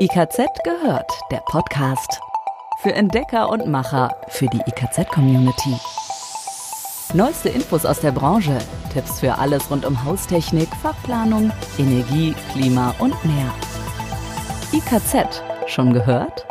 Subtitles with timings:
[0.00, 2.20] IKZ gehört, der Podcast.
[2.82, 5.74] Für Entdecker und Macher, für die IKZ-Community.
[7.14, 8.58] Neueste Infos aus der Branche,
[8.92, 13.52] Tipps für alles rund um Haustechnik, Fachplanung, Energie, Klima und mehr.
[14.72, 16.46] IKZ, schon gehört?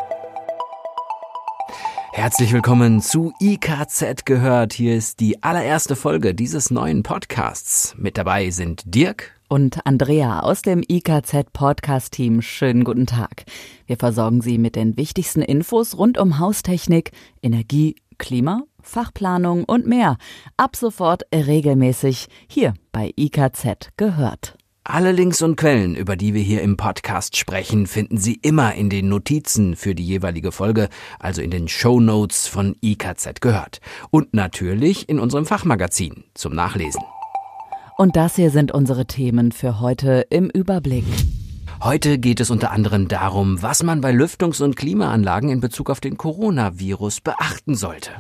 [2.12, 4.74] Herzlich willkommen zu IKZ gehört.
[4.74, 7.96] Hier ist die allererste Folge dieses neuen Podcasts.
[7.98, 12.42] Mit dabei sind Dirk und Andrea aus dem IKZ Podcast Team.
[12.42, 13.46] Schönen guten Tag.
[13.86, 17.12] Wir versorgen Sie mit den wichtigsten Infos rund um Haustechnik,
[17.42, 20.18] Energie, Klima, Fachplanung und mehr.
[20.58, 24.58] Ab sofort regelmäßig hier bei IKZ gehört.
[24.90, 28.90] Alle Links und Quellen, über die wir hier im Podcast sprechen, finden Sie immer in
[28.90, 30.88] den Notizen für die jeweilige Folge,
[31.20, 33.82] also in den Show Notes von IKZ gehört.
[34.12, 37.02] Und natürlich in unserem Fachmagazin zum Nachlesen.
[37.98, 41.04] Und das hier sind unsere Themen für heute im Überblick.
[41.82, 46.00] Heute geht es unter anderem darum, was man bei Lüftungs- und Klimaanlagen in Bezug auf
[46.00, 48.12] den Coronavirus beachten sollte.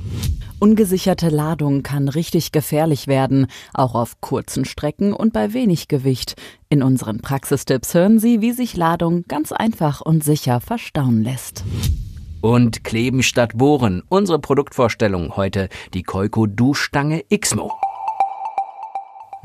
[0.57, 6.33] Ungesicherte Ladung kann richtig gefährlich werden, auch auf kurzen Strecken und bei wenig Gewicht.
[6.69, 11.63] In unseren Praxistipps hören Sie, wie sich Ladung ganz einfach und sicher verstauen lässt.
[12.41, 14.01] Und Kleben statt Bohren.
[14.09, 17.71] Unsere Produktvorstellung heute die Koiko Duschstange Xmo.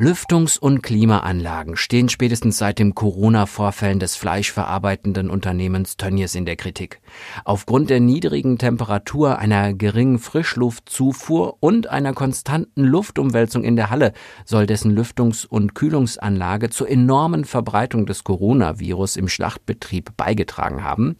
[0.02, 7.00] Lüftungs- und Klimaanlagen stehen spätestens seit dem Corona-Vorfällen des fleischverarbeitenden Unternehmens Tönnies in der Kritik.
[7.44, 14.12] Aufgrund der niedrigen Temperatur, einer geringen Frischluftzufuhr und einer konstanten Luftumwälzung in der Halle
[14.44, 21.14] soll dessen Lüftungs- und Kühlungsanlage zur enormen Verbreitung des Coronavirus im Schlachtbetrieb beigetragen haben.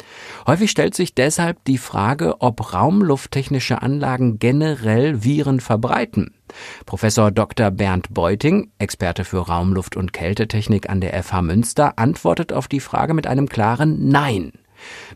[0.45, 6.35] Häufig stellt sich deshalb die Frage, ob raumlufttechnische Anlagen generell Viren verbreiten.
[6.87, 7.71] Professor Dr.
[7.71, 13.15] Bernd Beuting, Experte für Raumluft- und Kältetechnik an der FH Münster, antwortet auf die Frage
[13.15, 14.53] mit einem klaren Nein.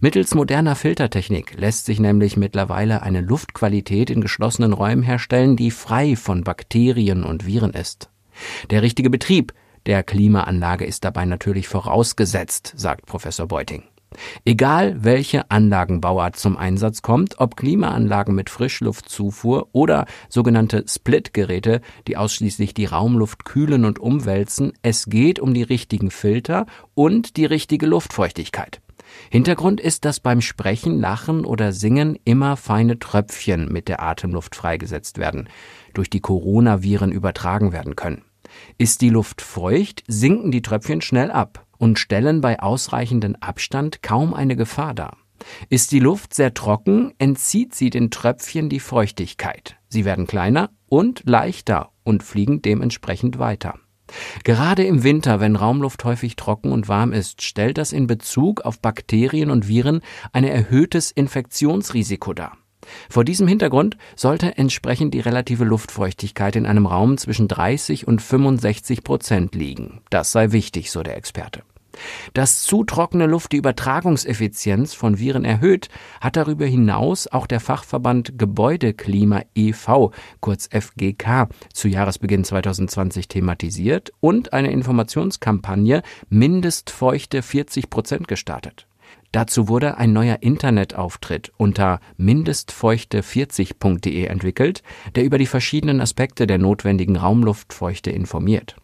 [0.01, 6.17] Mittels moderner Filtertechnik lässt sich nämlich mittlerweile eine Luftqualität in geschlossenen Räumen herstellen, die frei
[6.17, 8.11] von Bakterien und Viren ist.
[8.71, 9.53] Der richtige Betrieb
[9.87, 13.84] der Klimaanlage ist dabei natürlich vorausgesetzt, sagt Professor Beuting.
[14.44, 22.75] Egal welche Anlagenbauart zum Einsatz kommt, ob Klimaanlagen mit Frischluftzufuhr oder sogenannte Split-Geräte, die ausschließlich
[22.75, 28.81] die Raumluft kühlen und umwälzen, es geht um die richtigen Filter und die richtige Luftfeuchtigkeit.
[29.31, 35.19] Hintergrund ist, dass beim Sprechen, Lachen oder Singen immer feine Tröpfchen mit der Atemluft freigesetzt
[35.19, 35.49] werden,
[35.94, 38.22] durch die Coronaviren übertragen werden können.
[38.78, 44.34] Ist die Luft feucht, sinken die Tröpfchen schnell ab und stellen bei ausreichendem Abstand kaum
[44.34, 45.16] eine Gefahr dar.
[45.69, 49.76] Ist die Luft sehr trocken, entzieht sie den Tröpfchen die Feuchtigkeit.
[49.88, 53.75] Sie werden kleiner und leichter und fliegen dementsprechend weiter.
[54.44, 58.81] Gerade im Winter, wenn Raumluft häufig trocken und warm ist, stellt das in Bezug auf
[58.81, 60.00] Bakterien und Viren
[60.32, 62.56] ein erhöhtes Infektionsrisiko dar.
[63.09, 69.05] Vor diesem Hintergrund sollte entsprechend die relative Luftfeuchtigkeit in einem Raum zwischen 30 und 65
[69.05, 70.01] Prozent liegen.
[70.11, 71.63] Das sei wichtig, so der Experte.
[72.35, 75.89] Dass zu trockene Luft die Übertragungseffizienz von Viren erhöht,
[76.21, 84.53] hat darüber hinaus auch der Fachverband Gebäudeklima e.V., kurz FGK, zu Jahresbeginn 2020 thematisiert und
[84.53, 88.87] eine Informationskampagne Mindestfeuchte 40 Prozent gestartet.
[89.37, 94.83] Dazu wurde ein neuer Internetauftritt unter mindestfeuchte40.de entwickelt,
[95.15, 98.77] der über die verschiedenen Aspekte der notwendigen Raumluftfeuchte informiert.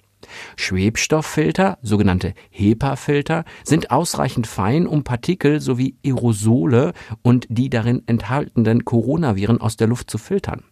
[0.57, 6.93] Schwebstofffilter, sogenannte HEPA-Filter, sind ausreichend fein, um Partikel sowie Aerosole
[7.23, 10.65] und die darin enthaltenen Coronaviren aus der Luft zu filtern.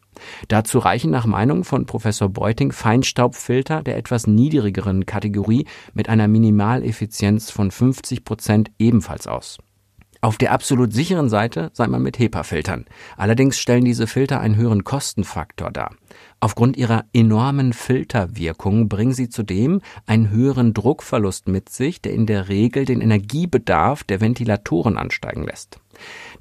[0.49, 5.65] Dazu reichen nach Meinung von Professor Beuting Feinstaubfilter der etwas niedrigeren Kategorie
[5.95, 9.57] mit einer Minimaleffizienz von 50 Prozent ebenfalls aus.
[10.23, 12.85] Auf der absolut sicheren Seite sei man mit HEPA-Filtern.
[13.17, 15.95] Allerdings stellen diese Filter einen höheren Kostenfaktor dar.
[16.41, 22.51] Aufgrund ihrer enormen Filterwirkung bringen sie zudem einen höheren Druckverlust mit sich, der in der
[22.51, 25.81] Regel den Energiebedarf der Ventilatoren ansteigen lässt.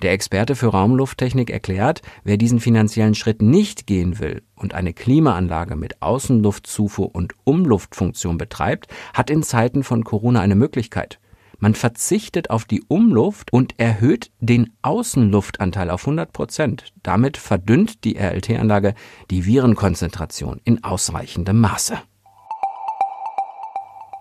[0.02, 5.78] Der Experte für Raumlufttechnik erklärt, wer diesen finanziellen Schritt nicht gehen will und eine Klimaanlage
[5.78, 11.20] mit Außenluftzufuhr und Umluftfunktion betreibt, hat in Zeiten von Corona eine Möglichkeit.
[11.60, 16.86] Man verzichtet auf die Umluft und erhöht den Außenluftanteil auf 100 Prozent.
[17.04, 18.94] Damit verdünnt die RLT-Anlage
[19.30, 21.98] die Virenkonzentration in ausreichendem Maße.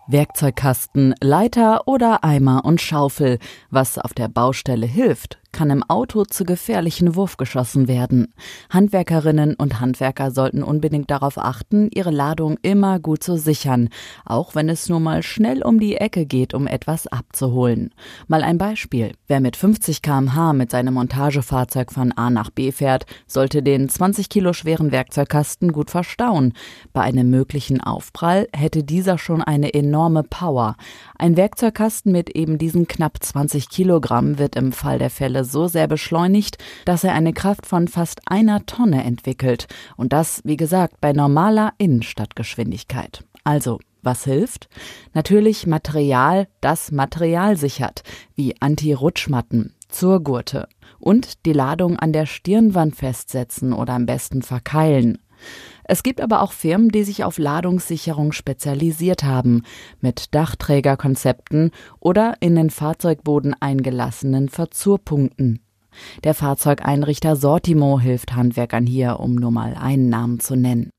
[0.09, 3.39] Werkzeugkasten, Leiter oder Eimer und Schaufel.
[3.71, 8.35] Was auf der Baustelle hilft, kann im Auto zu gefährlichen Wurf geschossen werden.
[8.71, 13.89] Handwerkerinnen und Handwerker sollten unbedingt darauf achten, ihre Ladung immer gut zu sichern,
[14.25, 17.95] auch wenn es nur mal schnell um die Ecke geht, um etwas abzuholen.
[18.27, 19.13] Mal ein Beispiel.
[19.27, 24.29] Wer mit 50 kmh mit seinem Montagefahrzeug von A nach B fährt, sollte den 20
[24.29, 26.53] Kilo schweren Werkzeugkasten gut verstauen.
[26.93, 30.77] Bei einem möglichen Aufprall hätte dieser schon eine enorme Power.
[31.19, 35.87] Ein Werkzeugkasten mit eben diesen knapp 20 Kilogramm wird im Fall der Fälle so sehr
[35.87, 39.67] beschleunigt, dass er eine Kraft von fast einer Tonne entwickelt.
[39.97, 43.25] Und das, wie gesagt, bei normaler Innenstadtgeschwindigkeit.
[43.45, 44.69] Also, was hilft?
[45.15, 48.03] Natürlich Material, das Material sichert,
[48.35, 50.69] wie Anti-Rutschmatten, Zurgurte
[50.99, 55.19] und die Ladung an der Stirnwand festsetzen oder am besten verkeilen.
[55.91, 59.63] Es gibt aber auch Firmen, die sich auf Ladungssicherung spezialisiert haben,
[60.03, 65.61] mit Dachträgerkonzepten oder in den Fahrzeugboden eingelassenen Verzurpunkten.
[66.25, 70.91] Der Fahrzeugeinrichter Sortimo hilft Handwerkern hier, um nur mal einen Namen zu nennen.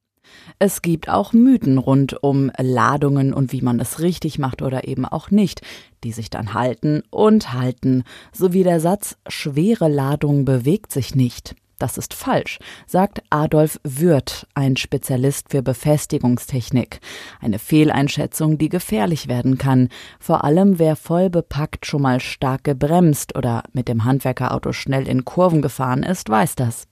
[0.58, 5.06] Es gibt auch Mythen rund um Ladungen und wie man es richtig macht oder eben
[5.06, 5.62] auch nicht,
[6.04, 11.56] die sich dann halten und halten, sowie der Satz schwere Ladung bewegt sich nicht.
[11.80, 17.00] Das ist falsch, sagt Adolf Würth, ein Spezialist für Befestigungstechnik.
[17.40, 19.88] Eine Fehleinschätzung, die gefährlich werden kann.
[20.20, 25.24] Vor allem wer voll bepackt schon mal stark gebremst oder mit dem Handwerkerauto schnell in
[25.24, 26.88] Kurven gefahren ist, weiß das.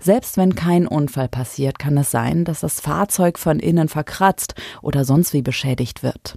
[0.00, 5.04] Selbst wenn kein Unfall passiert, kann es sein, dass das Fahrzeug von innen verkratzt oder
[5.04, 6.36] sonst wie beschädigt wird.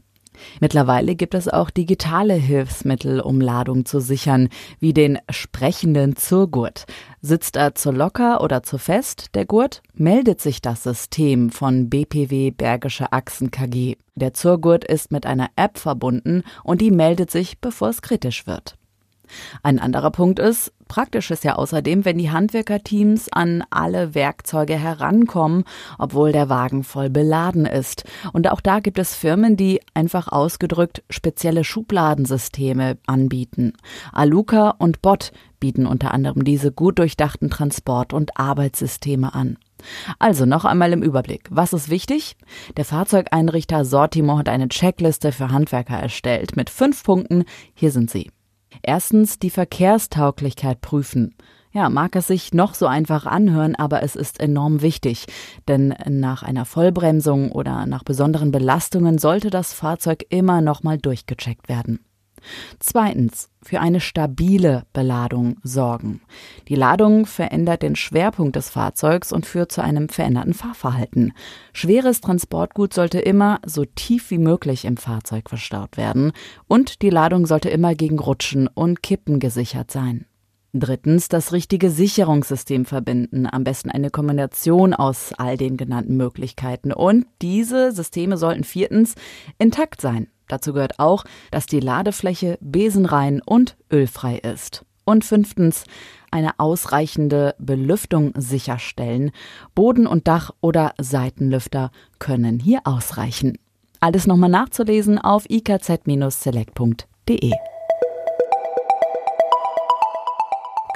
[0.59, 4.49] Mittlerweile gibt es auch digitale Hilfsmittel, um Ladung zu sichern,
[4.79, 6.85] wie den sprechenden Zurgurt.
[7.21, 12.51] Sitzt er zu locker oder zu fest, der Gurt, meldet sich das System von BPW
[12.51, 13.95] Bergische Achsen KG.
[14.15, 18.75] Der Zurgurt ist mit einer App verbunden und die meldet sich, bevor es kritisch wird.
[19.63, 25.63] Ein anderer Punkt ist, praktisch ist ja außerdem, wenn die Handwerkerteams an alle Werkzeuge herankommen,
[25.97, 28.03] obwohl der Wagen voll beladen ist.
[28.33, 33.73] Und auch da gibt es Firmen, die einfach ausgedrückt spezielle Schubladensysteme anbieten.
[34.11, 39.57] Aluka und Bot bieten unter anderem diese gut durchdachten Transport- und Arbeitssysteme an.
[40.19, 41.47] Also noch einmal im Überblick.
[41.49, 42.35] Was ist wichtig?
[42.77, 47.45] Der Fahrzeugeinrichter Sortimo hat eine Checkliste für Handwerker erstellt mit fünf Punkten.
[47.73, 48.31] Hier sind sie.
[48.87, 51.33] Erstens die Verkehrstauglichkeit prüfen.
[51.71, 55.25] Ja, mag es sich noch so einfach anhören, aber es ist enorm wichtig,
[55.67, 61.67] denn nach einer Vollbremsung oder nach besonderen Belastungen sollte das Fahrzeug immer noch mal durchgecheckt
[61.67, 62.05] werden.
[62.79, 66.21] Zweitens, für eine stabile Beladung sorgen.
[66.67, 71.33] Die Ladung verändert den Schwerpunkt des Fahrzeugs und führt zu einem veränderten Fahrverhalten.
[71.73, 76.31] Schweres Transportgut sollte immer so tief wie möglich im Fahrzeug verstaut werden
[76.67, 80.25] und die Ladung sollte immer gegen Rutschen und Kippen gesichert sein.
[80.77, 86.91] Drittens das richtige Sicherungssystem verbinden, am besten eine Kombination aus all den genannten Möglichkeiten.
[86.91, 89.15] Und diese Systeme sollten viertens
[89.57, 90.27] intakt sein.
[90.47, 94.85] Dazu gehört auch, dass die Ladefläche besenrein und ölfrei ist.
[95.05, 95.83] Und fünftens,
[96.31, 99.31] eine ausreichende Belüftung sicherstellen.
[99.75, 103.57] Boden- und Dach- oder Seitenlüfter können hier ausreichen.
[103.99, 107.51] Alles nochmal nachzulesen auf ikz-select.de.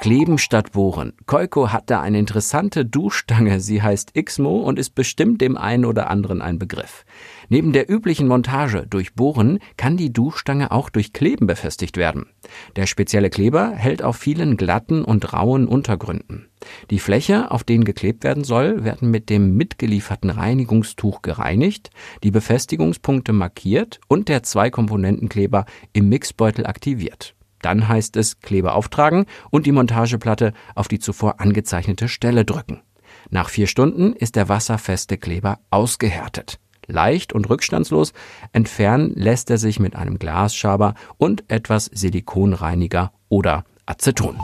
[0.00, 1.12] Kleben statt bohren.
[1.26, 3.60] Koiko hat da eine interessante Duschstange.
[3.60, 7.04] Sie heißt Xmo und ist bestimmt dem einen oder anderen ein Begriff.
[7.50, 12.30] Neben der üblichen Montage durch Bohren kann die Duschstange auch durch Kleben befestigt werden.
[12.76, 16.48] Der spezielle Kleber hält auf vielen glatten und rauen Untergründen.
[16.88, 21.90] Die Fläche, auf denen geklebt werden soll, werden mit dem mitgelieferten Reinigungstuch gereinigt,
[22.22, 27.34] die Befestigungspunkte markiert und der Zwei-Komponenten-Kleber im Mixbeutel aktiviert.
[27.62, 32.82] Dann heißt es Kleber auftragen und die Montageplatte auf die zuvor angezeichnete Stelle drücken.
[33.28, 36.58] Nach vier Stunden ist der wasserfeste Kleber ausgehärtet.
[36.86, 38.12] Leicht und rückstandslos
[38.52, 44.36] entfernen lässt er sich mit einem Glasschaber und etwas Silikonreiniger oder Aceton.